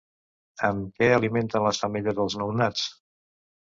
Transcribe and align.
Amb 0.69 0.95
què 1.01 1.09
alimenten 1.17 1.65
les 1.67 1.83
femelles 1.85 2.23
als 2.25 2.39
nounats? 2.45 2.89